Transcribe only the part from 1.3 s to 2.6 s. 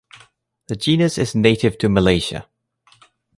native to Malesia.